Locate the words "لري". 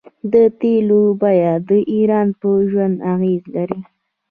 3.55-3.81